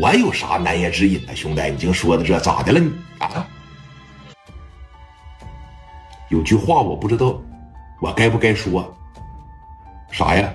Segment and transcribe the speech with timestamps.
[0.00, 1.62] 我有啥难言之隐呢，兄弟？
[1.70, 2.80] 你净说的这咋的了？
[2.80, 3.46] 你啊？
[6.30, 7.38] 有句话我不知道，
[8.00, 8.90] 我该不该说？
[10.10, 10.50] 啥呀？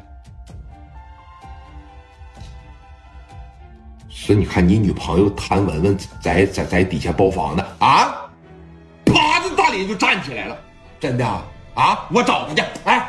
[4.09, 8.29] 是你看你女朋友谭文文在在在底下包房呢啊！
[9.05, 10.57] 啪的大林就站起来了，
[10.99, 11.45] 真的啊？
[11.75, 12.07] 啊！
[12.11, 13.07] 我找他去，哎，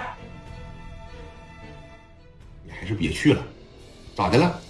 [2.62, 3.42] 你还是别去了，
[4.14, 4.60] 咋的了？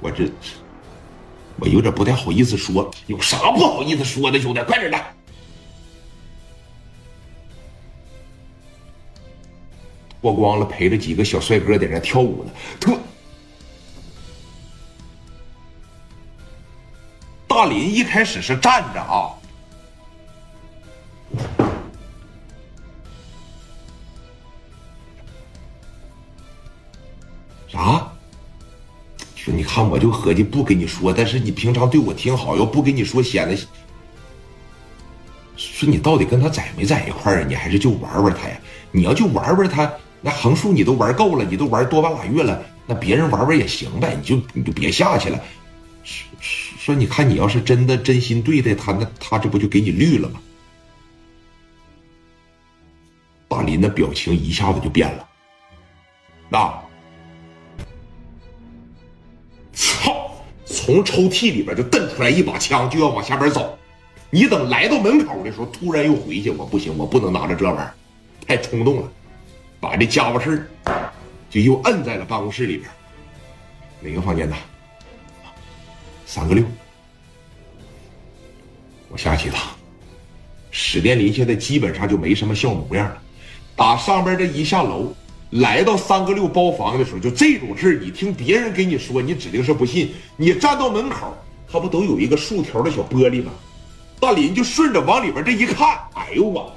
[0.00, 0.30] 我这
[1.58, 4.98] 我有点不太好意思说，有啥不好意思说的，兄弟，快点的。
[10.20, 12.50] 脱光了，陪着几个小帅哥在那跳舞呢。
[12.80, 12.98] 特
[17.46, 19.30] 大林一开始是站着啊，
[27.68, 28.15] 啥？
[29.52, 33.56] 你看，我就合计不跟你说，但是你平常对我挺好，要不跟你说，显得
[35.56, 37.46] 说你到底跟他在没在一块儿啊？
[37.48, 38.58] 你还是就玩玩他呀？
[38.90, 39.92] 你要就玩玩他。
[40.20, 45.40] 那横竖你都玩够了，你都玩多半拉月了，那别人玩玩也行呗，你就你就别下去了。
[46.02, 50.40] 说说，你看你要是真的真心对待他，那他这不就给你绿了吗？
[53.48, 55.28] 大林的表情一下子就变了，
[56.48, 56.74] 那，
[60.86, 63.76] 从抽屉里边就瞪出来一把枪，就要往下边走。
[64.30, 67.92] 你等来到门口的时候，突然又回去，我不行，我不能拿着这玩意儿，
[68.46, 69.08] 太冲动了。
[69.80, 70.70] 把这家伙事
[71.50, 72.88] 就又摁在了办公室里边。
[73.98, 74.54] 哪个房间呢？
[76.24, 76.64] 三个六。
[79.08, 79.56] 我下去了。
[80.70, 83.20] 史殿林现在基本上就没什么笑模样了。
[83.74, 85.12] 打上边这一下楼，
[85.60, 90.14] 来到三个六包房的时候，就这种事你听别人给你说，你指定是不信。
[90.36, 91.36] 你站到门口，
[91.70, 93.52] 他不都有一个竖条的小玻璃吗？
[94.18, 96.72] 大林就顺着往里边这一看，哎呦我，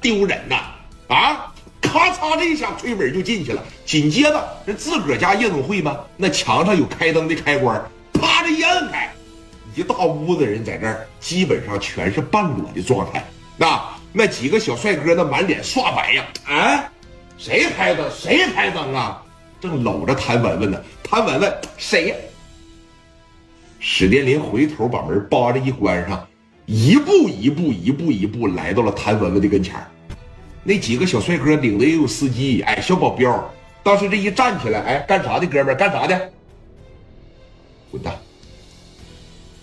[0.00, 0.56] 丢人呐！
[1.08, 1.52] 啊！
[1.80, 3.64] 咔嚓这一下，推门就进去了。
[3.86, 5.96] 紧接着，人自个儿家夜总会吗？
[6.16, 7.82] 那墙上有开灯的开关，
[8.12, 9.10] 啪的一摁开，
[9.74, 13.24] 一大屋子人在这儿，基本上全是半裸的状态。
[13.56, 13.80] 那
[14.12, 16.26] 那几个小帅哥，那满脸刷白呀！
[16.46, 16.87] 哎，
[17.38, 18.10] 谁开灯？
[18.10, 19.22] 谁开灯啊？
[19.60, 20.80] 正搂着谭文文呢。
[21.02, 22.14] 谭文文，谁呀？
[23.78, 26.26] 史殿林回头把门扒着一关上，
[26.66, 29.76] 一步一步，一步一步来到了谭文文的跟前
[30.64, 33.50] 那几个小帅哥领的也有司机，哎，小保镖。
[33.82, 36.32] 当时这一站起来，哎，干啥的，哥们儿，干啥的？
[37.90, 38.14] 滚蛋！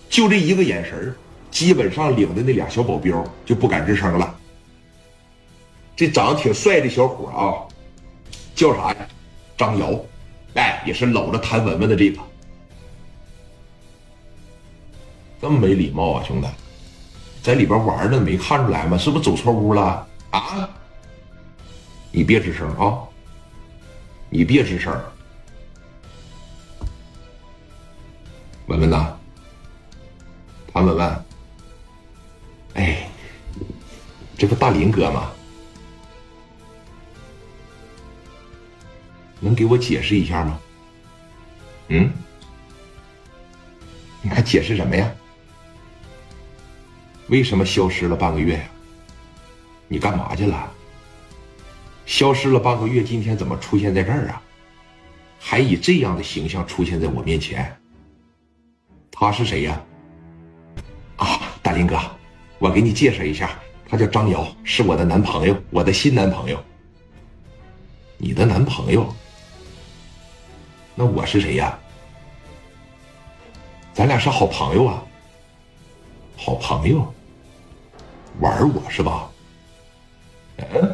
[0.08, 1.14] 就这一个眼神
[1.50, 4.35] 基本上领的那俩小保镖就不敢吱声了。
[5.96, 7.64] 这长得挺帅的小伙啊，
[8.54, 9.08] 叫啥呀？
[9.56, 9.98] 张瑶，
[10.54, 12.20] 哎，也是搂着谭文文的这个。
[15.40, 16.46] 这么没礼貌啊，兄弟，
[17.42, 18.98] 在里边玩呢，没看出来吗？
[18.98, 20.68] 是不是走错屋了啊？
[22.12, 23.00] 你别吱声啊！
[24.28, 24.98] 你别吱声，
[28.66, 29.16] 文文呐，
[30.74, 31.24] 谭文文，
[32.74, 33.08] 哎，
[34.36, 35.30] 这不大林哥吗？
[39.40, 40.58] 能给我解释一下吗？
[41.88, 42.10] 嗯？
[44.22, 45.12] 你还解释什么呀？
[47.28, 48.64] 为什么消失了半个月呀？
[49.88, 50.72] 你干嘛去了？
[52.06, 54.42] 消失了半个月，今天怎么出现在这儿啊？
[55.38, 57.76] 还以这样的形象出现在我面前。
[59.10, 59.80] 他是谁呀？
[61.16, 61.98] 啊，大林哥，
[62.58, 63.58] 我给你介绍一下，
[63.88, 66.62] 他叫张瑶，是我的男朋友，我的新男朋友。
[68.18, 69.14] 你的男朋友？
[70.96, 71.78] 那我是谁呀？
[73.94, 75.02] 咱俩是好朋友啊
[76.36, 77.14] 好朋友
[78.40, 79.30] 玩我是吧？
[80.58, 80.85] 嗯